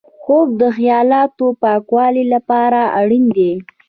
[0.21, 3.51] خوب د خیالاتو پاکولو لپاره اړین دی